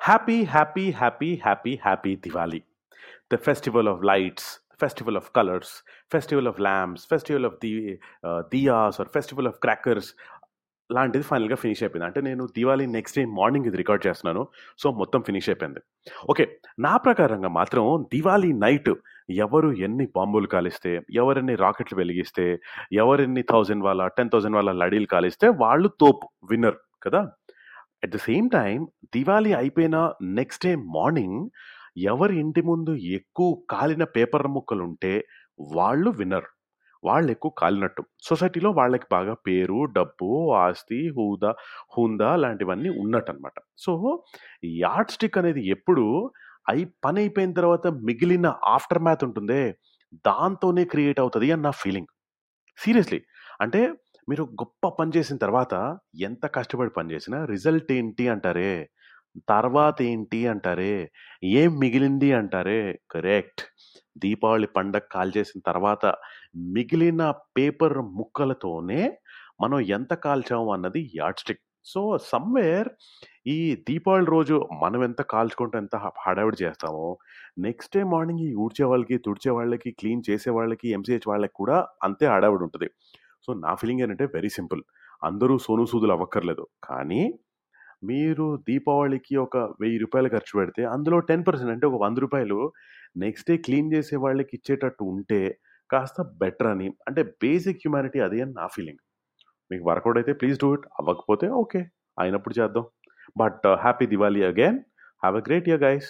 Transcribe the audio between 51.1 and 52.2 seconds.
అవుతుంది అని నా ఫీలింగ్